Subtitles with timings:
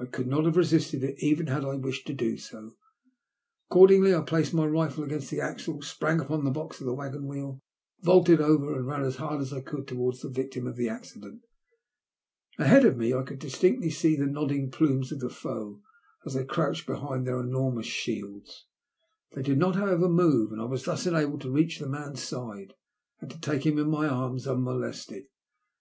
[0.00, 2.72] I could not have re sisted it, even had I wished to do so.
[3.70, 7.28] Accordingly, I placed my rifle against the axle, sprang upon the box of the waggon
[7.28, 7.60] wheel,
[8.00, 10.88] vaulted over, and ran as hard as I could go towards the victim of the
[10.88, 11.42] accident.
[12.58, 15.80] Ahead of me I could distinctly see the nodding plumes of the foe
[16.26, 18.66] as they crouched behind their enormous shields.
[19.36, 22.74] They did not, however, move, and I was thus enabled to reach the man*s side,
[23.20, 25.26] and to take him in my arms unmolested.